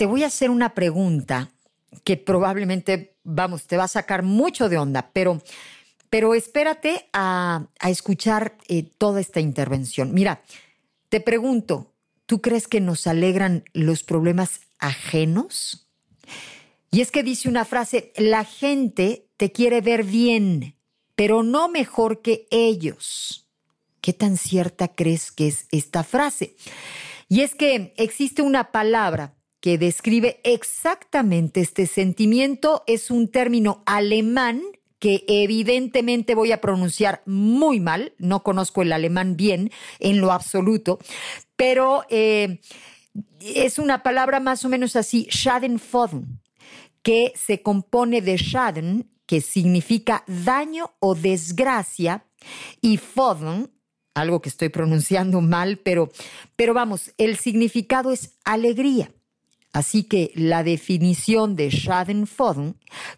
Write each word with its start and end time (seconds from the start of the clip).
Te 0.00 0.06
voy 0.06 0.24
a 0.24 0.28
hacer 0.28 0.48
una 0.48 0.72
pregunta 0.72 1.50
que 2.04 2.16
probablemente, 2.16 3.18
vamos, 3.22 3.66
te 3.66 3.76
va 3.76 3.84
a 3.84 3.88
sacar 3.88 4.22
mucho 4.22 4.70
de 4.70 4.78
onda, 4.78 5.10
pero, 5.12 5.42
pero 6.08 6.34
espérate 6.34 7.10
a, 7.12 7.66
escuchar 7.82 8.56
eh, 8.66 8.82
toda 8.82 9.20
esta 9.20 9.40
intervención. 9.40 10.14
Mira, 10.14 10.40
te 11.10 11.20
pregunto, 11.20 11.92
¿tú 12.24 12.40
crees 12.40 12.66
que 12.66 12.80
nos 12.80 13.06
alegran 13.06 13.64
los 13.74 14.02
problemas 14.02 14.60
ajenos? 14.78 15.90
Y 16.90 17.02
es 17.02 17.10
que 17.10 17.22
dice 17.22 17.50
una 17.50 17.66
frase, 17.66 18.14
la 18.16 18.44
gente 18.44 19.28
te 19.36 19.52
quiere 19.52 19.82
ver 19.82 20.04
bien, 20.04 20.78
pero 21.14 21.42
no 21.42 21.68
mejor 21.68 22.22
que 22.22 22.46
ellos. 22.50 23.50
¿Qué 24.00 24.14
tan 24.14 24.38
cierta 24.38 24.88
crees 24.88 25.30
que 25.30 25.48
es 25.48 25.66
esta 25.70 26.04
frase? 26.04 26.56
Y 27.28 27.42
es 27.42 27.54
que 27.54 27.92
existe 27.98 28.40
una 28.40 28.72
palabra 28.72 29.36
que 29.60 29.78
describe 29.78 30.40
exactamente 30.44 31.60
este 31.60 31.86
sentimiento. 31.86 32.82
Es 32.86 33.10
un 33.10 33.28
término 33.28 33.82
alemán 33.86 34.62
que 34.98 35.24
evidentemente 35.28 36.34
voy 36.34 36.52
a 36.52 36.60
pronunciar 36.60 37.22
muy 37.26 37.80
mal. 37.80 38.14
No 38.18 38.42
conozco 38.42 38.82
el 38.82 38.92
alemán 38.92 39.36
bien 39.36 39.70
en 39.98 40.20
lo 40.20 40.32
absoluto, 40.32 40.98
pero 41.56 42.04
eh, 42.10 42.60
es 43.40 43.78
una 43.78 44.02
palabra 44.02 44.40
más 44.40 44.64
o 44.64 44.68
menos 44.68 44.96
así, 44.96 45.26
Schadenfreude, 45.30 46.26
que 47.02 47.32
se 47.34 47.62
compone 47.62 48.20
de 48.20 48.36
Schaden, 48.36 49.10
que 49.26 49.40
significa 49.40 50.24
daño 50.26 50.92
o 51.00 51.14
desgracia, 51.14 52.26
y 52.80 52.96
Freude, 52.96 53.68
algo 54.14 54.40
que 54.40 54.48
estoy 54.48 54.70
pronunciando 54.70 55.40
mal, 55.40 55.78
pero, 55.78 56.10
pero 56.56 56.74
vamos, 56.74 57.12
el 57.16 57.36
significado 57.36 58.12
es 58.12 58.38
alegría. 58.44 59.12
Así 59.72 60.02
que 60.02 60.32
la 60.34 60.64
definición 60.64 61.54
de 61.54 61.70
Schadenfreude 61.70 62.74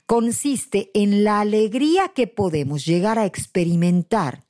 consiste 0.07 0.91
en 0.95 1.25
la 1.25 1.41
alegría 1.41 2.09
que 2.15 2.27
podemos 2.27 2.85
llegar 2.85 3.19
a 3.19 3.27
experimentar 3.27 4.45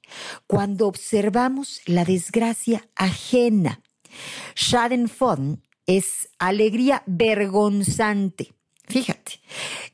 cuando 0.47 0.89
observamos 0.89 1.81
la 1.87 2.05
desgracia 2.05 2.89
ajena. 2.97 3.83
Schadenfreude 4.55 5.59
es 5.87 6.29
alegría 6.39 7.03
vergonzante. 7.07 8.53
Fíjate, 8.89 9.41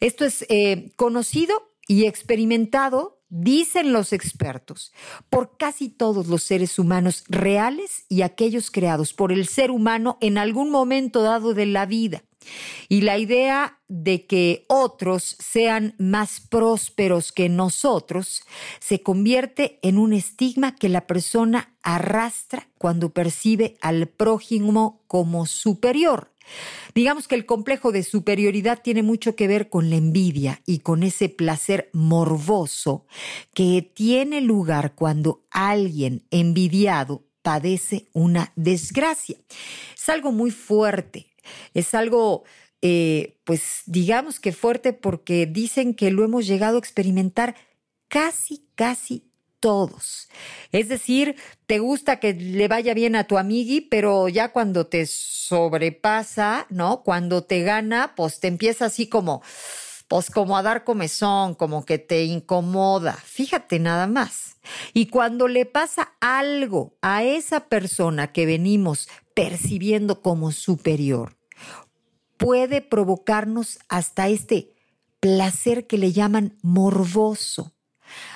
esto 0.00 0.24
es 0.24 0.46
eh, 0.48 0.92
conocido 0.96 1.74
y 1.86 2.06
experimentado, 2.06 3.17
dicen 3.28 3.92
los 3.92 4.12
expertos, 4.12 4.92
por 5.30 5.56
casi 5.56 5.88
todos 5.88 6.28
los 6.28 6.42
seres 6.42 6.78
humanos 6.78 7.24
reales 7.28 8.04
y 8.08 8.22
aquellos 8.22 8.70
creados 8.70 9.12
por 9.12 9.32
el 9.32 9.46
ser 9.46 9.70
humano 9.70 10.18
en 10.20 10.38
algún 10.38 10.70
momento 10.70 11.22
dado 11.22 11.54
de 11.54 11.66
la 11.66 11.86
vida. 11.86 12.22
Y 12.88 13.02
la 13.02 13.18
idea 13.18 13.78
de 13.88 14.26
que 14.26 14.64
otros 14.68 15.36
sean 15.38 15.94
más 15.98 16.40
prósperos 16.40 17.32
que 17.32 17.48
nosotros 17.48 18.42
se 18.80 19.02
convierte 19.02 19.78
en 19.82 19.98
un 19.98 20.12
estigma 20.12 20.74
que 20.74 20.88
la 20.88 21.06
persona 21.06 21.74
arrastra 21.82 22.68
cuando 22.78 23.10
percibe 23.10 23.76
al 23.80 24.08
prójimo 24.08 25.02
como 25.06 25.46
superior. 25.46 26.32
Digamos 26.94 27.28
que 27.28 27.34
el 27.34 27.46
complejo 27.46 27.92
de 27.92 28.02
superioridad 28.02 28.80
tiene 28.82 29.02
mucho 29.02 29.36
que 29.36 29.48
ver 29.48 29.68
con 29.68 29.90
la 29.90 29.96
envidia 29.96 30.62
y 30.66 30.78
con 30.80 31.02
ese 31.02 31.28
placer 31.28 31.90
morboso 31.92 33.06
que 33.54 33.82
tiene 33.82 34.40
lugar 34.40 34.94
cuando 34.94 35.44
alguien 35.50 36.24
envidiado 36.30 37.24
padece 37.42 38.08
una 38.12 38.52
desgracia. 38.56 39.36
Es 39.96 40.08
algo 40.08 40.32
muy 40.32 40.50
fuerte, 40.50 41.28
es 41.74 41.94
algo, 41.94 42.44
eh, 42.82 43.38
pues 43.44 43.82
digamos 43.86 44.40
que 44.40 44.52
fuerte 44.52 44.92
porque 44.92 45.46
dicen 45.46 45.94
que 45.94 46.10
lo 46.10 46.24
hemos 46.24 46.46
llegado 46.46 46.76
a 46.76 46.80
experimentar 46.80 47.54
casi, 48.08 48.66
casi 48.74 49.27
todos. 49.60 50.28
Es 50.72 50.88
decir, 50.88 51.36
te 51.66 51.78
gusta 51.78 52.20
que 52.20 52.34
le 52.34 52.68
vaya 52.68 52.94
bien 52.94 53.16
a 53.16 53.24
tu 53.24 53.38
amigui, 53.38 53.80
pero 53.80 54.28
ya 54.28 54.52
cuando 54.52 54.86
te 54.86 55.06
sobrepasa, 55.06 56.66
¿no? 56.70 57.02
Cuando 57.02 57.44
te 57.44 57.62
gana, 57.62 58.14
pues 58.16 58.40
te 58.40 58.48
empieza 58.48 58.86
así 58.86 59.08
como, 59.08 59.42
pues 60.08 60.30
como 60.30 60.56
a 60.56 60.62
dar 60.62 60.84
comezón, 60.84 61.54
como 61.54 61.84
que 61.84 61.98
te 61.98 62.24
incomoda. 62.24 63.12
Fíjate 63.12 63.78
nada 63.78 64.06
más. 64.06 64.56
Y 64.94 65.06
cuando 65.06 65.48
le 65.48 65.66
pasa 65.66 66.14
algo 66.20 66.96
a 67.02 67.22
esa 67.24 67.68
persona 67.68 68.32
que 68.32 68.46
venimos 68.46 69.08
percibiendo 69.34 70.22
como 70.22 70.52
superior, 70.52 71.36
puede 72.36 72.80
provocarnos 72.80 73.78
hasta 73.88 74.28
este 74.28 74.74
placer 75.20 75.86
que 75.86 75.98
le 75.98 76.12
llaman 76.12 76.56
morboso. 76.62 77.74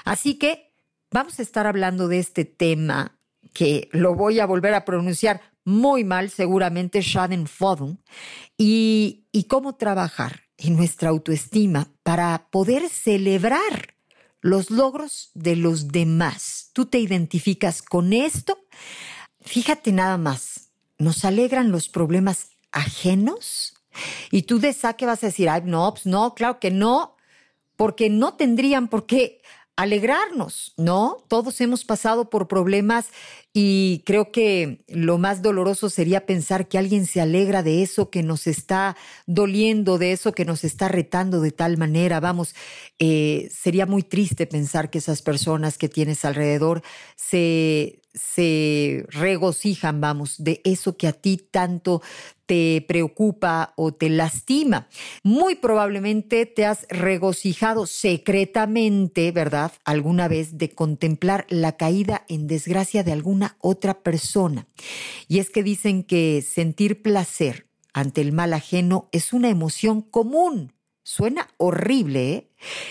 Así 0.05 0.35
que 0.35 0.72
Vamos 1.13 1.39
a 1.39 1.43
estar 1.43 1.67
hablando 1.67 2.09
de 2.09 2.19
este 2.19 2.47
tema 2.47 3.19
que 3.53 3.91
lo 3.93 4.15
voy 4.15 4.41
a 4.41 4.47
volver 4.47 4.73
a 4.73 4.87
pronunciar 4.87 5.43
muy 5.63 6.05
mal, 6.05 6.31
seguramente 6.31 7.03
Schadenfreude, 7.03 7.99
y, 8.57 9.27
y 9.31 9.45
cómo 9.45 9.75
trabajar 9.75 10.45
en 10.57 10.75
nuestra 10.75 11.11
autoestima 11.11 11.89
para 12.03 12.49
poder 12.51 12.89
celebrar 12.89 13.95
los 14.41 14.71
logros 14.71 15.31
de 15.35 15.55
los 15.55 15.89
demás. 15.89 16.71
¿Tú 16.73 16.87
te 16.87 16.99
identificas 16.99 17.83
con 17.83 18.15
esto? 18.15 18.59
Fíjate 19.43 19.93
nada 19.93 20.17
más, 20.17 20.71
¿nos 20.97 21.27
alegran 21.27 21.71
los 21.73 21.91
problemas 21.91 22.49
ajenos? 22.71 23.75
Y 24.31 24.43
tú 24.45 24.59
de 24.59 24.73
saque 24.73 25.05
vas 25.05 25.23
a 25.23 25.27
decir, 25.27 25.51
ay, 25.51 25.61
no, 25.67 25.93
pues 25.93 26.07
no, 26.07 26.35
claro 26.35 26.59
que 26.59 26.71
no, 26.71 27.17
porque 27.77 28.09
no 28.09 28.35
tendrían 28.35 28.89
por 28.89 29.05
qué 29.05 29.43
alegrarnos, 29.77 30.75
¿no? 30.77 31.25
Todos 31.29 31.61
hemos 31.61 31.85
pasado 31.85 32.29
por 32.29 32.47
problemas 32.47 33.07
y 33.55 34.03
creo 34.05 34.31
que 34.31 34.85
lo 34.89 35.19
más 35.19 35.41
doloroso 35.41 35.89
sería 35.89 36.27
pensar 36.27 36.69
que 36.69 36.79
alguien 36.79 37.07
se 37.07 37.21
alegra 37.21 37.63
de 37.63 37.83
eso 37.83 38.11
que 38.11 38.23
nos 38.23 38.47
está 38.47 38.97
doliendo, 39.27 39.99
de 39.99 40.13
eso 40.13 40.33
que 40.33 40.45
nos 40.45 40.65
está 40.65 40.89
retando 40.89 41.41
de 41.41 41.53
tal 41.53 41.79
manera. 41.79 42.21
Vamos, 42.21 42.55
eh, 42.99 43.51
sería 43.51 43.87
muy 43.87 44.03
triste 44.03 44.47
pensar 44.47 44.91
que 44.91 44.99
esas 44.99 45.23
personas 45.23 45.79
que 45.79 45.89
tienes 45.89 46.25
alrededor 46.25 46.83
se, 47.17 48.03
se 48.13 49.07
regocijan, 49.09 50.01
vamos, 50.01 50.37
de 50.39 50.61
eso 50.65 50.97
que 50.97 51.09
a 51.09 51.13
ti 51.13 51.39
tanto 51.39 52.03
te 52.53 52.85
preocupa 52.87 53.73
o 53.77 53.95
te 53.95 54.11
lastima. 54.11 54.87
Muy 55.23 55.55
probablemente 55.55 56.45
te 56.45 56.67
has 56.67 56.87
regocijado 56.91 57.87
secretamente, 57.87 59.33
¿verdad? 59.33 59.73
Alguna 59.87 60.29
vez 60.29 60.59
de 60.59 60.69
contemplar 60.69 61.47
la 61.49 61.79
caída 61.79 62.27
en 62.29 62.49
desgracia 62.49 63.05
de 63.05 63.13
alguna 63.13 63.57
otra 63.59 64.03
persona. 64.03 64.69
Y 65.29 65.39
es 65.39 65.49
que 65.49 65.63
dicen 65.63 66.03
que 66.03 66.43
sentir 66.47 67.01
placer 67.01 67.69
ante 67.95 68.21
el 68.21 68.33
mal 68.33 68.53
ajeno 68.53 69.09
es 69.13 69.33
una 69.33 69.49
emoción 69.49 70.03
común 70.03 70.75
Suena 71.05 71.49
horrible, 71.57 72.33
¿eh? 72.33 72.51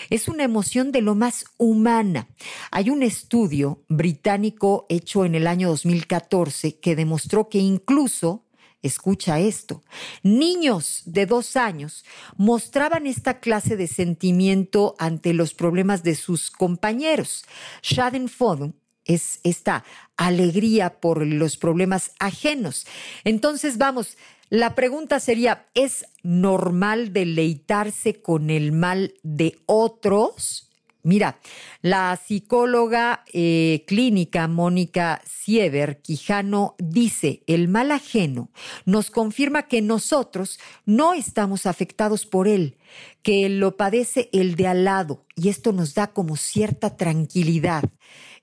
Es 0.10 0.28
una 0.28 0.44
emoción 0.44 0.92
de 0.92 1.02
lo 1.02 1.16
más 1.16 1.46
humana. 1.58 2.28
Hay 2.70 2.90
un 2.90 3.04
estudio 3.04 3.86
británico 3.88 4.86
hecho 4.90 5.24
en 5.24 5.34
el 5.34 5.48
año 5.48 5.70
2014 5.70 6.78
que 6.80 6.98
demostró 6.98 7.48
que 7.48 7.60
incluso, 7.60 8.44
escucha 8.82 9.40
esto, 9.40 9.84
niños 10.24 11.04
de 11.06 11.26
dos 11.26 11.56
años 11.56 12.04
mostraban 12.38 13.08
esta 13.08 13.40
clase 13.40 13.78
de 13.78 13.88
sentimiento 13.88 14.96
ante 15.00 15.34
los 15.34 15.54
problemas 15.54 16.04
de 16.04 16.16
sus 16.16 16.52
compañeros. 16.52 17.46
Schadenfreude 17.84 18.74
es 19.06 19.40
esta 19.44 19.84
alegría 20.18 21.00
por 21.00 21.26
los 21.26 21.58
problemas 21.58 22.12
ajenos. 22.20 22.86
Entonces, 23.24 23.78
vamos, 23.78 24.18
la 24.50 24.76
pregunta 24.76 25.20
sería, 25.20 25.68
¿es 25.74 26.06
normal 26.24 27.14
deleitarse 27.14 28.22
con 28.22 28.50
el 28.50 28.72
mal 28.72 29.14
de 29.24 29.60
otros? 29.66 30.71
Mira, 31.04 31.40
la 31.82 32.16
psicóloga 32.16 33.24
eh, 33.34 33.84
clínica 33.88 34.48
Mónica 34.48 35.22
Siever 35.26 36.02
Quijano 36.02 36.76
dice, 36.78 37.44
el 37.48 37.68
mal 37.68 37.92
ajeno 37.92 38.52
nos 38.86 39.10
confirma 39.10 39.64
que 39.64 39.82
nosotros 39.82 40.60
no 40.86 41.14
estamos 41.14 41.66
afectados 41.66 42.26
por 42.26 42.48
él, 42.48 42.78
que 43.24 43.50
lo 43.50 43.78
padece 43.78 44.30
el 44.32 44.56
de 44.56 44.68
al 44.68 44.84
lado 44.86 45.26
y 45.36 45.50
esto 45.50 45.74
nos 45.74 45.96
da 45.96 46.08
como 46.14 46.38
cierta 46.38 46.96
tranquilidad 46.98 47.84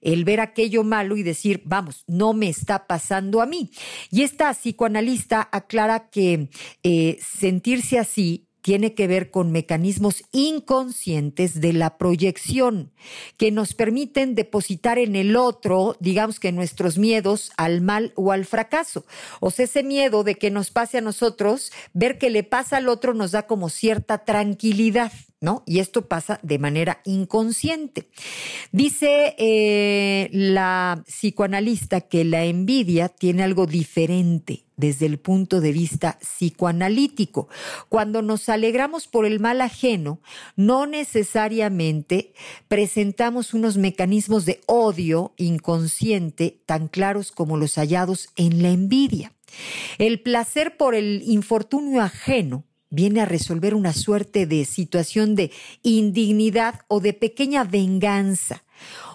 el 0.01 0.25
ver 0.25 0.41
aquello 0.41 0.85
malo 0.85 1.17
y 1.17 1.23
decir, 1.23 1.63
vamos, 1.65 2.05
no 2.07 2.33
me 2.33 2.49
está 2.49 2.87
pasando 2.87 3.41
a 3.41 3.47
mí. 3.47 3.71
Y 4.11 4.23
esta 4.23 4.53
psicoanalista 4.53 5.49
aclara 5.51 6.09
que 6.09 6.51
eh, 6.83 7.19
sentirse 7.21 7.99
así 7.99 8.48
tiene 8.69 8.93
que 8.93 9.07
ver 9.07 9.31
con 9.31 9.51
mecanismos 9.51 10.25
inconscientes 10.31 11.59
de 11.63 11.73
la 11.73 11.97
proyección 11.97 12.93
que 13.39 13.51
nos 13.51 13.73
permiten 13.73 14.35
depositar 14.35 14.99
en 14.99 15.17
el 15.17 15.37
otro, 15.37 15.97
digamos 16.01 16.39
que 16.39 16.53
nuestros 16.53 16.99
miedos 16.99 17.51
al 17.57 17.81
mal 17.81 18.13
o 18.15 18.31
al 18.31 18.45
fracaso. 18.45 19.07
O 19.41 19.51
sea, 19.51 19.65
ese 19.65 19.83
miedo 19.83 20.23
de 20.23 20.35
que 20.35 20.51
nos 20.51 20.71
pase 20.71 20.99
a 20.99 21.01
nosotros, 21.01 21.73
ver 21.95 22.19
que 22.19 22.29
le 22.29 22.43
pasa 22.43 22.77
al 22.77 22.91
otro 22.91 23.15
nos 23.15 23.31
da 23.31 23.47
como 23.47 23.71
cierta 23.71 24.27
tranquilidad. 24.27 25.13
¿No? 25.41 25.63
Y 25.67 25.79
esto 25.79 26.09
pasa 26.09 26.41
de 26.43 26.59
manera 26.59 27.01
inconsciente. 27.05 28.09
Dice 28.73 29.35
eh, 29.39 30.29
la 30.33 31.03
psicoanalista 31.07 32.01
que 32.03 32.25
la 32.25 32.45
envidia 32.45 33.09
tiene 33.09 33.45
algo 33.45 33.67
diferente 33.67 34.65
desde 34.77 35.07
el 35.07 35.19
punto 35.19 35.61
de 35.61 35.73
vista 35.73 36.19
psicoanalítico. 36.21 37.49
Cuando 37.89 38.23
nos 38.23 38.49
alegramos 38.49 39.07
por 39.07 39.27
el 39.27 39.41
mal 39.41 39.61
ajeno, 39.61 40.21
no 40.57 40.87
necesariamente 40.87 42.33
presentamos 42.69 43.55
unos 43.55 43.77
mecanismos 43.77 44.45
de 44.45 44.61
odio 44.67 45.35
inconsciente 45.37 46.61
tan 46.65 46.89
claros 46.89 47.33
como 47.33 47.57
los 47.57 47.75
hallados 47.75 48.29
en 48.37 48.63
la 48.63 48.71
envidia. 48.71 49.33
El 49.99 50.21
placer 50.21 50.77
por 50.77 50.95
el 50.95 51.23
infortunio 51.25 52.03
ajeno 52.03 52.65
viene 52.91 53.21
a 53.21 53.27
resolver 53.27 53.75
una 53.75 53.93
suerte 53.93 54.47
de 54.47 54.65
situación 54.65 55.35
de 55.35 55.51
indignidad 55.83 56.81
o 56.89 57.01
de 57.01 57.13
pequeña 57.13 57.65
venganza. 57.65 58.65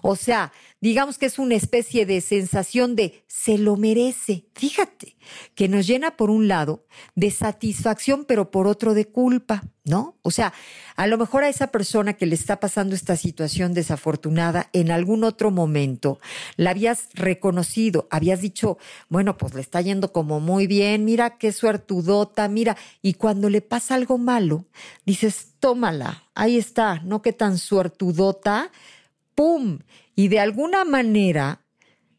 O 0.02 0.16
sea, 0.16 0.52
digamos 0.82 1.18
que 1.18 1.26
es 1.26 1.40
una 1.40 1.56
especie 1.56 2.06
de 2.06 2.20
sensación 2.22 2.96
de 2.96 3.24
se 3.28 3.58
lo 3.58 3.78
merece. 3.78 4.46
Fíjate, 4.54 5.16
que 5.56 5.68
nos 5.68 5.88
llena 5.88 6.18
por 6.18 6.30
un 6.30 6.48
lado 6.48 6.86
de 7.16 7.32
satisfacción, 7.32 8.26
pero 8.26 8.52
por 8.52 8.68
otro 8.68 8.94
de 8.94 9.08
culpa, 9.08 9.64
¿no? 9.86 10.18
O 10.22 10.32
sea, 10.32 10.54
a 10.96 11.08
lo 11.08 11.18
mejor 11.18 11.44
a 11.44 11.50
esa 11.50 11.68
persona 11.68 12.14
que 12.14 12.26
le 12.26 12.36
está 12.36 12.60
pasando 12.60 12.96
esta 12.96 13.16
situación 13.16 13.74
desafortunada, 13.74 14.70
en 14.74 14.92
algún 14.92 15.24
otro 15.24 15.52
momento 15.52 16.20
la 16.58 16.72
habías 16.72 17.10
reconocido, 17.14 18.08
habías 18.12 18.42
dicho, 18.42 18.78
bueno, 19.10 19.38
pues 19.38 19.54
le 19.54 19.62
está 19.62 19.82
yendo 19.82 20.12
como 20.12 20.40
muy 20.40 20.68
bien, 20.68 21.06
mira 21.06 21.38
qué 21.38 21.52
suertudota, 21.52 22.48
mira, 22.48 22.78
y 23.02 23.16
cuando 23.16 23.50
le 23.50 23.62
pasa 23.62 23.96
algo 23.96 24.18
malo, 24.18 24.66
dices, 25.06 25.54
tómala, 25.60 26.24
ahí 26.36 26.58
está, 26.58 27.02
no 27.04 27.22
qué 27.22 27.34
tan 27.34 27.58
suertudota, 27.58 28.72
¡pum! 29.36 29.80
Y 30.16 30.28
de 30.28 30.40
alguna 30.40 30.86
manera 30.86 31.66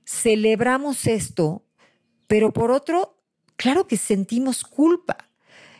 celebramos 0.04 1.06
esto, 1.06 1.64
pero 2.26 2.52
por 2.52 2.70
otro, 2.70 3.18
claro 3.56 3.86
que 3.86 3.96
sentimos 3.96 4.64
culpa. 4.64 5.16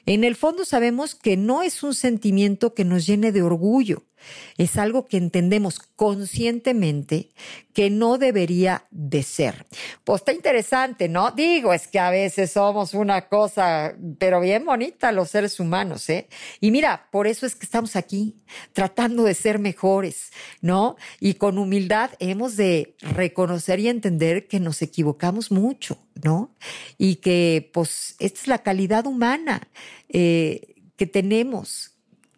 En 0.07 0.25
el 0.25 0.37
fondo 0.37 0.65
sabemos 0.65 1.15
que 1.15 1.37
no 1.37 1.63
es 1.63 1.83
un 1.83 1.95
sentimiento 1.95 2.75
que 2.75 2.85
nos 2.85 3.07
llene 3.07 3.33
de 3.33 3.43
orgullo, 3.43 4.05
es 4.57 4.77
algo 4.77 5.07
que 5.07 5.17
entendemos 5.17 5.79
conscientemente 5.79 7.31
que 7.73 7.91
no 7.91 8.19
debería 8.19 8.87
de 8.91 9.23
ser. 9.23 9.67
Pues 10.05 10.23
está 10.23 10.33
interesante, 10.33 11.09
¿no? 11.09 11.33
Digo, 11.33 11.75
es 11.75 11.89
que 11.89 11.99
a 11.99 12.11
veces 12.11 12.53
somos 12.53 12.95
una 12.95 13.29
cosa, 13.29 13.95
pero 14.19 14.41
bien 14.41 14.65
bonita 14.65 15.11
los 15.13 15.31
seres 15.31 15.59
humanos, 15.59 16.09
¿eh? 16.09 16.29
Y 16.61 16.71
mira, 16.71 17.09
por 17.11 17.27
eso 17.27 17.47
es 17.47 17.57
que 17.57 17.65
estamos 17.65 17.97
aquí, 17.97 18.37
tratando 18.73 19.25
de 19.25 19.35
ser 19.35 19.59
mejores, 19.59 20.31
¿no? 20.61 20.97
Y 21.21 21.35
con 21.35 21.59
humildad 21.59 22.11
hemos 22.21 22.57
de 22.57 22.97
reconocer 23.01 23.81
y 23.81 23.89
entender 23.89 24.47
que 24.47 24.61
nos 24.61 24.81
equivocamos 24.83 25.51
mucho, 25.51 25.99
¿no? 26.23 26.55
Y 26.97 27.17
que, 27.17 27.71
pues, 27.73 28.15
esta 28.21 28.41
es 28.41 28.47
la 28.47 28.63
calidad 28.63 29.07
humana 29.07 29.69
eh, 30.09 30.75
que 30.97 31.07
tenemos, 31.07 31.94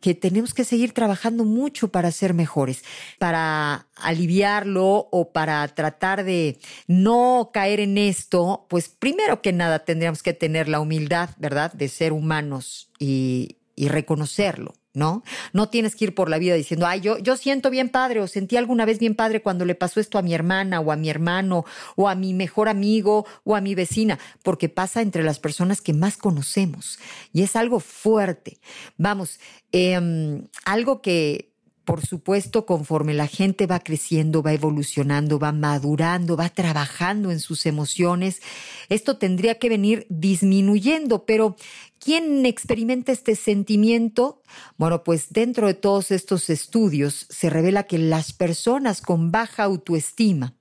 que 0.07 0.15
tenemos 0.15 0.55
que 0.55 0.63
seguir 0.63 0.93
trabajando 0.93 1.45
mucho 1.45 1.89
para 1.89 2.13
ser 2.13 2.33
mejores, 2.33 2.85
para 3.19 3.89
aliviarlo 3.97 5.09
o 5.11 5.33
para 5.33 5.67
tratar 5.67 6.23
de 6.23 6.61
no 6.87 7.51
caer 7.53 7.81
en 7.81 7.99
esto, 7.99 8.67
pues 8.69 8.89
primero 8.89 9.43
que 9.43 9.53
nada 9.53 9.81
tendríamos 9.81 10.23
que 10.23 10.33
tener 10.33 10.69
la 10.69 10.79
humildad, 10.79 11.31
¿verdad?, 11.39 11.73
de 11.73 11.89
ser 11.89 12.13
humanos 12.13 12.89
y, 13.01 13.57
y 13.75 13.89
reconocerlo. 13.89 14.75
¿No? 14.97 15.23
No 15.53 15.69
tienes 15.69 15.95
que 15.95 16.07
ir 16.07 16.15
por 16.15 16.31
la 16.31 16.39
vida 16.39 16.55
diciendo, 16.55 16.87
ay, 16.87 17.03
yo, 17.03 17.19
yo 17.19 17.37
siento 17.37 17.69
bien 17.69 17.91
padre 17.91 18.21
o 18.21 18.27
sentí 18.27 18.57
alguna 18.57 18.87
vez 18.87 18.99
bien 18.99 19.15
padre 19.15 19.43
cuando 19.43 19.67
le 19.67 19.75
pasó 19.75 20.01
esto 20.01 20.17
a 20.17 20.23
mi 20.23 20.35
hermana 20.35 20.81
o 20.81 20.91
a 20.91 20.97
mi 20.97 21.11
hermano 21.11 21.67
o 21.97 22.09
a 22.09 22.15
mi 22.15 22.33
mejor 22.33 22.71
amigo 22.71 23.27
o 23.45 23.55
a 23.55 23.61
mi 23.61 23.75
vecina, 23.75 24.19
porque 24.43 24.71
pasa 24.71 25.03
entre 25.03 25.23
las 25.23 25.39
personas 25.39 25.83
que 25.83 25.93
más 25.93 26.17
conocemos 26.17 26.99
y 27.33 27.43
es 27.43 27.57
algo 27.57 27.79
fuerte. 27.79 28.59
Vamos, 28.97 29.39
em, 29.71 30.47
algo 30.65 31.03
que 31.03 31.53
por 31.87 32.05
supuesto, 32.05 32.67
conforme 32.67 33.15
la 33.15 33.29
gente 33.29 33.69
va 33.69 33.79
creciendo, 33.79 34.43
va 34.43 34.53
evolucionando, 34.53 35.39
va 35.39 35.53
madurando, 35.53 36.37
va 36.37 36.49
trabajando 36.49 37.31
en 37.31 37.39
sus 37.39 37.65
emociones, 37.65 38.43
esto 38.89 39.19
tendría 39.19 39.61
que 39.61 39.69
venir 39.69 40.05
disminuyendo, 40.11 41.25
pero 41.25 41.55
¿quién 42.07 42.47
experimenta 42.47 43.11
este 43.11 43.35
sentimiento? 43.35 44.41
Bueno, 44.77 45.03
pues 45.03 45.33
dentro 45.33 45.67
de 45.67 45.75
todos 45.75 46.13
estos 46.13 46.51
estudios 46.51 47.27
se 47.31 47.51
revela 47.51 47.83
que 47.83 47.99
las 47.99 48.33
personas 48.33 49.01
con 49.01 49.33
baja 49.33 49.65
autoestima, 49.65 50.55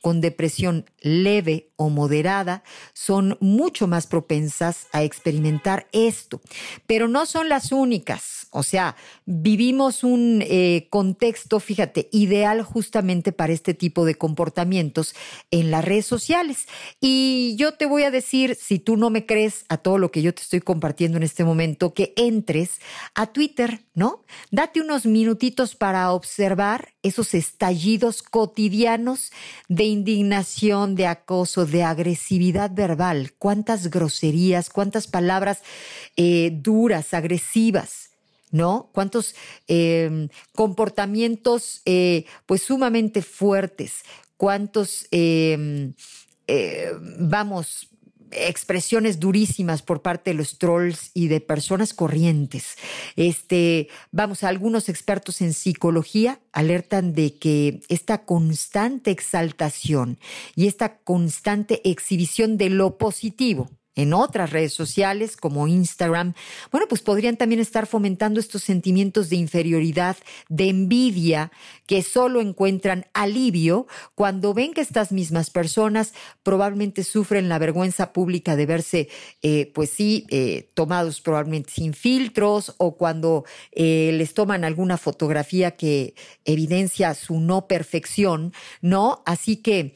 con 0.00 0.20
depresión 0.20 0.88
leve 1.00 1.72
o 1.74 1.88
moderada, 1.88 2.62
son 2.92 3.36
mucho 3.40 3.88
más 3.88 4.06
propensas 4.06 4.86
a 4.92 5.02
experimentar 5.02 5.88
esto, 5.90 6.40
pero 6.86 7.08
no 7.08 7.26
son 7.26 7.48
las 7.48 7.72
únicas. 7.72 8.46
O 8.50 8.62
sea, 8.62 8.94
vivimos 9.24 10.04
un 10.04 10.44
eh, 10.46 10.86
contexto, 10.90 11.58
fíjate, 11.58 12.10
ideal 12.12 12.62
justamente 12.62 13.32
para 13.32 13.52
este 13.52 13.74
tipo 13.74 14.04
de 14.04 14.14
comportamientos 14.14 15.16
en 15.50 15.72
las 15.72 15.84
redes 15.84 16.06
sociales. 16.06 16.68
Y 17.00 17.56
yo 17.56 17.74
te 17.74 17.86
voy 17.86 18.04
a 18.04 18.12
decir, 18.12 18.54
si 18.54 18.78
tú 18.78 18.96
no 18.96 19.10
me 19.10 19.26
crees 19.26 19.64
a 19.68 19.78
todo 19.78 19.98
lo 19.98 20.12
que 20.12 20.22
yo 20.22 20.32
te 20.32 20.42
estoy 20.42 20.60
compartiendo 20.60 20.91
en 20.98 21.22
este 21.22 21.44
momento, 21.44 21.94
que 21.94 22.12
entres 22.16 22.80
a 23.14 23.26
Twitter, 23.26 23.80
¿no? 23.94 24.24
Date 24.50 24.80
unos 24.80 25.06
minutitos 25.06 25.74
para 25.74 26.12
observar 26.12 26.94
esos 27.02 27.34
estallidos 27.34 28.22
cotidianos 28.22 29.32
de 29.68 29.84
indignación, 29.84 30.94
de 30.94 31.06
acoso, 31.06 31.66
de 31.66 31.82
agresividad 31.82 32.70
verbal. 32.72 33.32
Cuántas 33.38 33.88
groserías, 33.88 34.70
cuántas 34.70 35.06
palabras 35.06 35.62
eh, 36.16 36.50
duras, 36.52 37.14
agresivas 37.14 38.10
¿no? 38.52 38.90
Cuántos 38.92 39.34
em, 39.66 40.28
comportamientos 40.54 41.80
eh, 41.86 42.26
pues 42.44 42.62
sumamente 42.62 43.22
fuertes, 43.22 44.04
cuántos, 44.36 45.08
em, 45.10 45.94
eh, 46.46 46.92
vamos, 47.18 47.88
expresiones 48.32 49.20
durísimas 49.20 49.82
por 49.82 50.02
parte 50.02 50.30
de 50.30 50.34
los 50.34 50.58
trolls 50.58 51.10
y 51.14 51.28
de 51.28 51.40
personas 51.40 51.94
corrientes. 51.94 52.76
Este, 53.16 53.88
vamos, 54.10 54.42
algunos 54.42 54.88
expertos 54.88 55.40
en 55.40 55.52
psicología 55.52 56.40
alertan 56.52 57.14
de 57.14 57.38
que 57.38 57.80
esta 57.88 58.24
constante 58.24 59.10
exaltación 59.10 60.18
y 60.54 60.66
esta 60.66 60.98
constante 60.98 61.80
exhibición 61.88 62.56
de 62.56 62.70
lo 62.70 62.98
positivo, 62.98 63.70
en 63.94 64.14
otras 64.14 64.50
redes 64.50 64.72
sociales 64.72 65.36
como 65.36 65.68
Instagram, 65.68 66.34
bueno, 66.70 66.86
pues 66.88 67.02
podrían 67.02 67.36
también 67.36 67.60
estar 67.60 67.86
fomentando 67.86 68.40
estos 68.40 68.62
sentimientos 68.62 69.28
de 69.28 69.36
inferioridad, 69.36 70.16
de 70.48 70.68
envidia, 70.68 71.52
que 71.86 72.02
solo 72.02 72.40
encuentran 72.40 73.06
alivio 73.12 73.86
cuando 74.14 74.54
ven 74.54 74.72
que 74.72 74.80
estas 74.80 75.12
mismas 75.12 75.50
personas 75.50 76.14
probablemente 76.42 77.04
sufren 77.04 77.48
la 77.48 77.58
vergüenza 77.58 78.12
pública 78.12 78.56
de 78.56 78.66
verse, 78.66 79.08
eh, 79.42 79.70
pues 79.74 79.90
sí, 79.90 80.26
eh, 80.30 80.70
tomados 80.74 81.20
probablemente 81.20 81.70
sin 81.70 81.92
filtros 81.92 82.74
o 82.78 82.96
cuando 82.96 83.44
eh, 83.72 84.10
les 84.14 84.32
toman 84.34 84.64
alguna 84.64 84.96
fotografía 84.96 85.72
que 85.72 86.14
evidencia 86.44 87.14
su 87.14 87.40
no 87.40 87.66
perfección, 87.66 88.54
¿no? 88.80 89.22
Así 89.26 89.56
que 89.56 89.94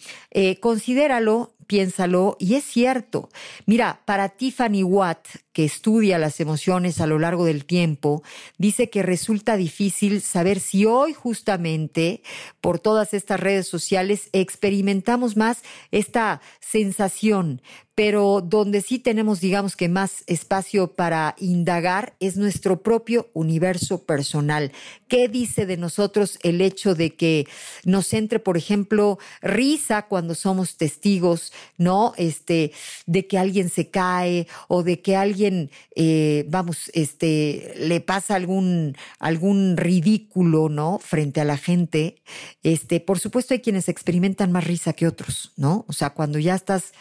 considéralo 0.60 1.55
piénsalo, 1.66 2.36
y 2.38 2.54
es 2.54 2.64
cierto. 2.64 3.28
Mira, 3.66 4.02
para 4.04 4.28
Tiffany 4.28 4.82
Watt, 4.82 5.26
que 5.56 5.64
estudia 5.64 6.18
las 6.18 6.38
emociones 6.40 7.00
a 7.00 7.06
lo 7.06 7.18
largo 7.18 7.46
del 7.46 7.64
tiempo, 7.64 8.22
dice 8.58 8.90
que 8.90 9.02
resulta 9.02 9.56
difícil 9.56 10.20
saber 10.20 10.60
si 10.60 10.84
hoy 10.84 11.14
justamente 11.14 12.20
por 12.60 12.78
todas 12.78 13.14
estas 13.14 13.40
redes 13.40 13.66
sociales 13.66 14.28
experimentamos 14.34 15.34
más 15.34 15.62
esta 15.92 16.42
sensación, 16.60 17.62
pero 17.96 18.42
donde 18.44 18.82
sí 18.82 18.98
tenemos, 18.98 19.40
digamos 19.40 19.74
que 19.74 19.88
más 19.88 20.22
espacio 20.26 20.92
para 20.92 21.34
indagar 21.38 22.14
es 22.20 22.36
nuestro 22.36 22.82
propio 22.82 23.30
universo 23.32 24.04
personal. 24.04 24.70
¿Qué 25.08 25.28
dice 25.28 25.64
de 25.64 25.78
nosotros 25.78 26.38
el 26.42 26.60
hecho 26.60 26.94
de 26.94 27.14
que 27.14 27.46
nos 27.84 28.12
entre, 28.12 28.38
por 28.38 28.58
ejemplo, 28.58 29.18
risa 29.40 30.02
cuando 30.02 30.34
somos 30.34 30.76
testigos, 30.76 31.54
¿no? 31.78 32.12
Este, 32.18 32.72
de 33.06 33.26
que 33.26 33.38
alguien 33.38 33.70
se 33.70 33.88
cae 33.88 34.46
o 34.68 34.82
de 34.82 35.00
que 35.00 35.16
alguien, 35.16 35.45
eh, 35.94 36.44
vamos, 36.48 36.90
este, 36.94 37.74
le 37.78 38.00
pasa 38.00 38.34
algún, 38.34 38.96
algún 39.18 39.76
ridículo, 39.76 40.68
¿no? 40.68 40.98
Frente 40.98 41.40
a 41.40 41.44
la 41.44 41.56
gente. 41.56 42.22
Este, 42.62 43.00
por 43.00 43.18
supuesto, 43.18 43.54
hay 43.54 43.60
quienes 43.60 43.88
experimentan 43.88 44.52
más 44.52 44.64
risa 44.64 44.92
que 44.92 45.06
otros, 45.06 45.52
¿no? 45.56 45.84
O 45.88 45.92
sea, 45.92 46.10
cuando 46.10 46.38
ya 46.38 46.54
estás 46.54 46.92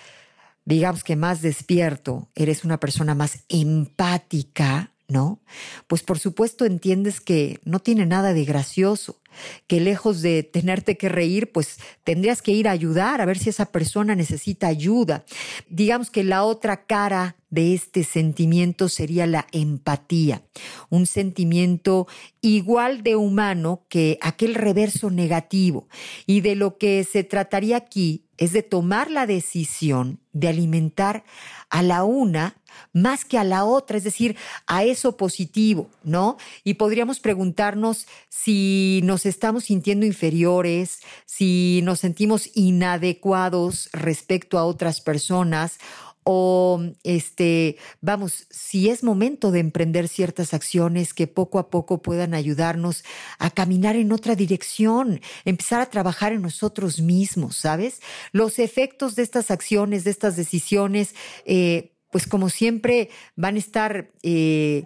digamos 0.66 1.04
que 1.04 1.16
más 1.16 1.42
despierto, 1.42 2.30
eres 2.36 2.66
una 2.66 2.80
persona 2.80 3.16
más 3.16 3.44
empática, 3.50 4.92
¿no? 5.08 5.40
Pues 5.88 6.02
por 6.02 6.20
supuesto 6.20 6.66
entiendes 6.66 7.22
que 7.22 7.60
no 7.64 7.80
tiene 7.80 8.06
nada 8.06 8.34
de 8.34 8.44
gracioso, 8.44 9.22
que 9.68 9.80
lejos 9.80 10.22
de 10.22 10.44
tenerte 10.44 10.98
que 10.98 11.10
reír, 11.10 11.52
pues 11.52 11.78
tendrías 12.04 12.42
que 12.42 12.52
ir 12.52 12.68
a 12.68 12.72
ayudar, 12.72 13.22
a 13.22 13.26
ver 13.26 13.38
si 13.38 13.50
esa 13.50 13.66
persona 13.66 14.16
necesita 14.16 14.68
ayuda. 14.68 15.26
Digamos 15.70 16.10
que 16.10 16.24
la 16.24 16.44
otra 16.44 16.86
cara 16.86 17.36
de 17.50 17.74
este 17.74 18.04
sentimiento 18.04 18.90
sería 18.90 19.28
la 19.28 19.48
empatía, 19.54 20.44
un 20.90 21.06
sentimiento 21.06 22.08
igual 22.42 23.02
de 23.02 23.16
humano 23.16 23.86
que 23.88 24.18
aquel 24.22 24.56
reverso 24.56 25.10
negativo. 25.10 25.88
Y 26.26 26.42
de 26.42 26.56
lo 26.56 26.78
que 26.78 27.04
se 27.04 27.24
trataría 27.24 27.78
aquí 27.78 28.26
es 28.38 28.52
de 28.52 28.64
tomar 28.64 29.10
la 29.10 29.26
decisión 29.26 30.20
de 30.34 30.50
alimentar 30.50 31.24
a 31.70 31.82
la 31.82 32.04
una 32.04 32.58
más 32.92 33.24
que 33.24 33.38
a 33.38 33.44
la 33.44 33.64
otra, 33.64 33.98
es 33.98 34.04
decir, 34.04 34.36
a 34.68 34.84
eso 34.84 35.16
positivo, 35.16 35.90
¿no? 36.04 36.38
Y 36.64 36.76
podríamos 36.76 37.20
preguntarnos 37.22 38.06
si 38.28 39.00
nos 39.04 39.25
estamos 39.26 39.66
sintiendo 39.66 40.06
inferiores, 40.06 41.00
si 41.26 41.82
nos 41.84 42.00
sentimos 42.00 42.50
inadecuados 42.56 43.90
respecto 43.94 44.58
a 44.58 44.66
otras 44.66 45.02
personas 45.02 45.80
o 46.28 46.82
este, 47.04 47.78
vamos, 48.02 48.48
si 48.50 48.90
es 48.90 49.04
momento 49.04 49.52
de 49.52 49.60
emprender 49.60 50.08
ciertas 50.08 50.56
acciones 50.56 51.14
que 51.14 51.28
poco 51.28 51.60
a 51.60 51.70
poco 51.70 52.02
puedan 52.02 52.34
ayudarnos 52.34 53.04
a 53.38 53.52
caminar 53.52 53.96
en 53.96 54.12
otra 54.12 54.36
dirección, 54.36 55.22
empezar 55.46 55.82
a 55.82 55.86
trabajar 55.92 56.34
en 56.34 56.42
nosotros 56.42 57.00
mismos, 57.00 57.58
¿sabes? 57.58 58.02
Los 58.32 58.58
efectos 58.58 59.16
de 59.16 59.22
estas 59.22 59.52
acciones, 59.52 60.04
de 60.04 60.10
estas 60.10 60.36
decisiones, 60.36 61.14
eh, 61.46 61.95
pues 62.16 62.28
como 62.28 62.48
siempre 62.48 63.10
van 63.36 63.56
a 63.56 63.60
estar 63.60 64.10
eh, 64.24 64.86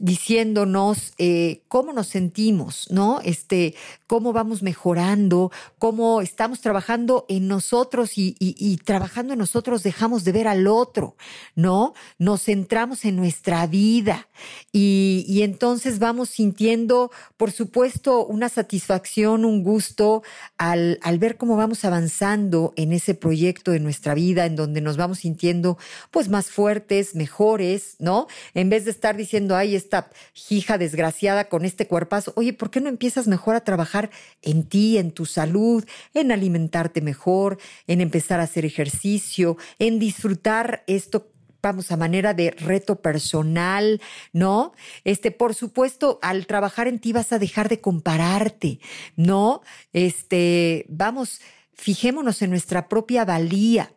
diciéndonos 0.00 1.12
eh, 1.18 1.60
cómo 1.68 1.92
nos 1.92 2.06
sentimos, 2.06 2.86
¿no? 2.90 3.20
Este, 3.22 3.74
cómo 4.06 4.32
vamos 4.32 4.62
mejorando, 4.62 5.52
cómo 5.78 6.22
estamos 6.22 6.62
trabajando 6.62 7.26
en 7.28 7.48
nosotros 7.48 8.12
y, 8.16 8.78
trabajando 8.86 9.34
en 9.34 9.38
nosotros 9.38 9.82
dejamos 9.82 10.24
de 10.24 10.32
ver 10.32 10.48
al 10.48 10.66
otro, 10.66 11.16
¿no? 11.54 11.92
Nos 12.18 12.44
centramos 12.44 13.04
en 13.04 13.16
nuestra 13.16 13.66
vida 13.66 14.26
y, 14.72 15.42
entonces 15.42 15.98
vamos 15.98 16.30
sintiendo, 16.30 17.10
por 17.36 17.52
supuesto, 17.52 18.24
una 18.24 18.48
satisfacción, 18.48 19.44
un 19.44 19.62
gusto 19.62 20.22
al, 20.56 20.98
al 21.02 21.18
ver 21.18 21.36
cómo 21.36 21.56
vamos 21.56 21.84
avanzando 21.84 22.72
en 22.76 22.94
ese 22.94 23.14
proyecto 23.14 23.70
de 23.72 23.80
nuestra 23.80 24.14
vida, 24.14 24.46
en 24.46 24.56
donde 24.56 24.80
nos 24.80 24.96
vamos 24.96 25.18
sintiendo 25.18 25.76
pues 26.10 26.30
más 26.30 26.46
fuertes, 26.46 26.69
mejores, 27.14 27.96
¿no? 27.98 28.26
En 28.54 28.70
vez 28.70 28.84
de 28.84 28.90
estar 28.90 29.16
diciendo, 29.16 29.56
ay, 29.56 29.74
esta 29.74 30.10
hija 30.48 30.78
desgraciada 30.78 31.48
con 31.48 31.64
este 31.64 31.86
cuerpazo, 31.86 32.32
oye, 32.36 32.52
¿por 32.52 32.70
qué 32.70 32.80
no 32.80 32.88
empiezas 32.88 33.26
mejor 33.26 33.54
a 33.54 33.64
trabajar 33.64 34.10
en 34.42 34.64
ti, 34.64 34.98
en 34.98 35.12
tu 35.12 35.26
salud, 35.26 35.84
en 36.14 36.32
alimentarte 36.32 37.00
mejor, 37.00 37.58
en 37.86 38.00
empezar 38.00 38.40
a 38.40 38.44
hacer 38.44 38.64
ejercicio, 38.64 39.56
en 39.78 39.98
disfrutar 39.98 40.84
esto 40.86 41.30
vamos, 41.62 41.90
a 41.92 41.96
manera 41.96 42.32
de 42.32 42.52
reto 42.52 43.02
personal, 43.02 44.00
¿no? 44.32 44.72
Este, 45.04 45.30
por 45.30 45.54
supuesto, 45.54 46.18
al 46.22 46.46
trabajar 46.46 46.88
en 46.88 46.98
ti 46.98 47.12
vas 47.12 47.32
a 47.32 47.38
dejar 47.38 47.68
de 47.68 47.82
compararte, 47.82 48.80
¿no? 49.16 49.60
Este, 49.92 50.86
vamos, 50.88 51.40
fijémonos 51.74 52.40
en 52.40 52.50
nuestra 52.50 52.88
propia 52.88 53.26
valía 53.26 53.92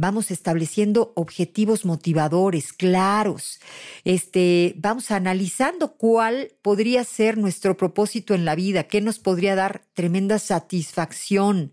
vamos 0.00 0.30
estableciendo 0.30 1.12
objetivos 1.14 1.84
motivadores 1.84 2.72
claros, 2.72 3.60
este, 4.04 4.74
vamos 4.78 5.10
analizando 5.10 5.92
cuál 5.92 6.52
podría 6.62 7.04
ser 7.04 7.36
nuestro 7.36 7.76
propósito 7.76 8.34
en 8.34 8.46
la 8.46 8.54
vida, 8.54 8.84
qué 8.84 9.02
nos 9.02 9.18
podría 9.18 9.54
dar 9.54 9.82
tremenda 9.92 10.38
satisfacción 10.38 11.70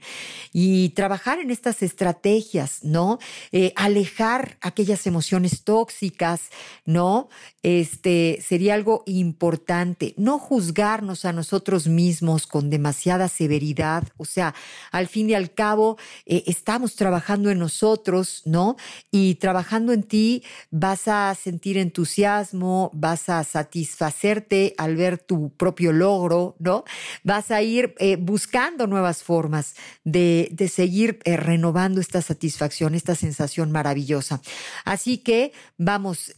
y 0.52 0.90
trabajar 0.90 1.40
en 1.40 1.52
estas 1.52 1.82
estrategias, 1.82 2.84
¿no? 2.84 3.20
Eh, 3.54 3.72
alejar 3.78 4.58
aquellas 4.60 5.08
emociones 5.08 5.64
tóxicas, 5.64 6.50
¿no? 6.84 7.30
Este 7.68 8.42
sería 8.42 8.76
algo 8.76 9.04
importante, 9.06 10.14
no 10.16 10.40
juzgarnos 10.40 11.26
a 11.26 11.34
nosotros 11.34 11.88
mismos 11.88 12.48
con 12.48 12.70
demasiada 12.70 13.28
severidad, 13.28 14.06
o 14.16 14.24
sea, 14.24 14.56
al 14.90 15.08
fin 15.08 15.30
y 15.30 15.34
al 15.34 15.54
cabo 15.54 15.98
eh, 16.26 16.44
estamos 16.48 16.96
trabajando 16.96 17.52
en 17.52 17.60
nosotros 17.60 18.44
¿no? 18.46 18.78
Y 19.12 19.36
trabajando 19.36 19.92
en 19.92 20.04
ti 20.04 20.44
vas 20.72 21.10
a 21.10 21.36
sentir 21.36 21.78
entusiasmo, 21.78 22.90
vas 22.94 23.28
a 23.28 23.44
satisfacerte 23.44 24.74
al 24.78 24.96
ver 24.96 25.18
tu 25.18 25.50
propio 25.50 25.92
logro, 25.92 26.56
¿no? 26.60 26.86
Vas 27.26 27.52
a 27.52 27.62
ir 27.62 27.96
eh, 28.00 28.16
buscando 28.16 28.88
nuevas 28.88 29.24
formas 29.24 29.76
de, 30.06 30.56
seguir 30.74 31.20
eh, 31.26 31.36
renovando 31.36 32.00
esta 32.00 32.22
satisfacción, 32.22 32.96
esta 32.96 33.16
sensación 33.16 33.74
maravillosa. 33.74 34.42
Así 34.86 35.18
que, 35.18 35.52
vamos, 35.78 36.34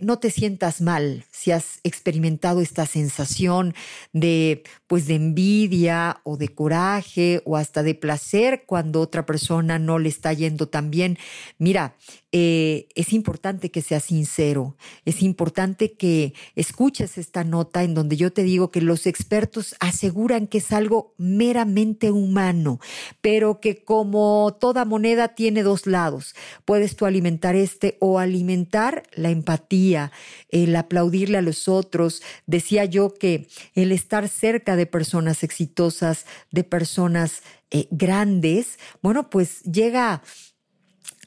no 0.00 0.18
te 0.18 0.30
sientas 0.54 0.80
mal 0.80 1.24
si 1.32 1.50
has 1.50 1.80
experimentado 1.82 2.60
esta 2.60 2.86
sensación 2.86 3.74
de, 4.12 4.62
pues, 4.86 5.08
de 5.08 5.16
envidia 5.16 6.20
o 6.22 6.36
de 6.36 6.48
coraje 6.48 7.42
o 7.44 7.56
hasta 7.56 7.82
de 7.82 7.96
placer 7.96 8.62
cuando 8.66 9.00
otra 9.00 9.26
persona 9.26 9.80
no 9.80 9.98
le 9.98 10.08
está 10.08 10.32
yendo 10.32 10.68
tan 10.68 10.92
bien. 10.92 11.18
Mira, 11.58 11.96
eh, 12.36 12.88
es 12.96 13.12
importante 13.12 13.70
que 13.70 13.80
seas 13.80 14.02
sincero, 14.02 14.76
es 15.04 15.22
importante 15.22 15.92
que 15.92 16.34
escuches 16.56 17.16
esta 17.16 17.44
nota 17.44 17.84
en 17.84 17.94
donde 17.94 18.16
yo 18.16 18.32
te 18.32 18.42
digo 18.42 18.72
que 18.72 18.80
los 18.80 19.06
expertos 19.06 19.76
aseguran 19.78 20.48
que 20.48 20.58
es 20.58 20.72
algo 20.72 21.14
meramente 21.16 22.10
humano, 22.10 22.80
pero 23.20 23.60
que 23.60 23.84
como 23.84 24.56
toda 24.58 24.84
moneda 24.84 25.36
tiene 25.36 25.62
dos 25.62 25.86
lados. 25.86 26.34
Puedes 26.64 26.96
tú 26.96 27.06
alimentar 27.06 27.54
este 27.54 27.98
o 28.00 28.18
alimentar 28.18 29.04
la 29.14 29.30
empatía, 29.30 30.10
el 30.48 30.74
aplaudirle 30.74 31.38
a 31.38 31.42
los 31.42 31.68
otros. 31.68 32.20
Decía 32.46 32.84
yo 32.84 33.14
que 33.14 33.46
el 33.76 33.92
estar 33.92 34.28
cerca 34.28 34.74
de 34.74 34.86
personas 34.86 35.44
exitosas, 35.44 36.26
de 36.50 36.64
personas 36.64 37.44
eh, 37.70 37.86
grandes, 37.92 38.80
bueno, 39.02 39.30
pues 39.30 39.62
llega 39.62 40.20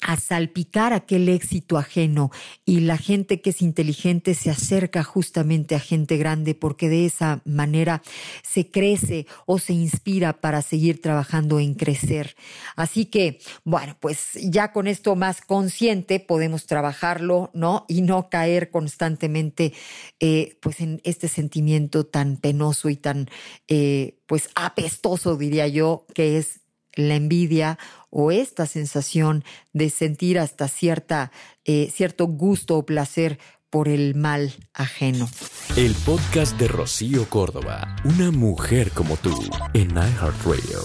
a 0.02 0.18
salpicar 0.18 0.94
aquel 0.94 1.30
éxito 1.30 1.78
ajeno 1.78 2.32
y 2.66 2.82
la 2.82 2.98
gente 2.98 3.42
que 3.42 3.52
es 3.52 3.62
inteligente 3.62 4.34
se 4.34 4.50
acerca 4.50 5.04
justamente 5.04 5.76
a 5.76 5.80
gente 5.80 6.18
grande 6.18 6.56
porque 6.56 6.90
de 6.90 7.06
esa 7.06 7.42
manera 7.46 8.02
se 8.44 8.70
crece 8.70 9.28
o 9.46 9.60
se 9.60 9.74
inspira 9.74 10.42
para 10.42 10.62
seguir 10.62 11.02
trabajando 11.02 11.60
en 11.60 11.74
crecer. 11.74 12.36
Así 12.76 13.06
que, 13.06 13.40
bueno, 13.64 13.96
pues 14.00 14.32
ya 14.42 14.72
con 14.72 14.88
esto 14.88 15.16
más 15.16 15.42
consciente 15.42 16.20
podemos 16.20 16.66
trabajarlo, 16.66 17.52
¿no? 17.54 17.86
Y 17.88 18.02
no 18.02 18.30
caer 18.30 18.70
constantemente, 18.70 19.74
eh, 20.20 20.58
pues 20.62 20.80
en 20.80 21.02
este 21.04 21.28
sentimiento 21.28 22.06
tan 22.06 22.38
penoso 22.38 22.90
y 22.90 22.96
tan, 22.96 23.30
eh, 23.68 24.20
pues 24.28 24.50
apestoso, 24.56 25.38
diría 25.38 25.68
yo, 25.68 26.06
que 26.14 26.38
es 26.38 26.62
la 26.98 27.16
envidia 27.16 27.78
o 28.10 28.32
esta 28.32 28.66
sensación 28.66 29.44
de 29.74 29.90
sentir 29.90 30.40
hasta 30.40 30.68
cierta, 30.68 31.32
eh, 31.66 31.92
cierto 31.94 32.28
gusto 32.28 32.78
o 32.78 32.86
placer 32.86 33.40
por 33.70 33.88
el 33.90 34.16
mal 34.16 34.54
ajeno. 34.74 35.30
El 35.76 35.94
podcast 36.06 36.58
de 36.58 36.68
Rocío 36.68 37.30
Córdoba, 37.30 37.96
una 38.06 38.32
mujer 38.32 38.92
como 38.92 39.18
tú, 39.18 39.38
en 39.74 39.92
iHeartRadio. 39.92 40.80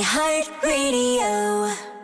iHeartRadio. 0.00 1.95